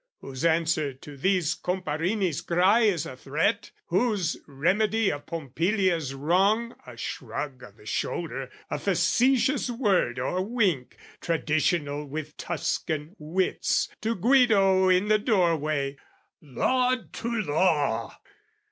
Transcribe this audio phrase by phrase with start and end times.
[0.21, 6.97] Whose answer to these Comparini's cry Is a threat, whose remedy of Pompilia's wrong A
[6.97, 14.89] shrug o' the shoulder, a facetious word Or wink, traditional with Tuscan wits, To Guido
[14.89, 15.97] in the doorway.
[16.41, 18.17] Laud to law!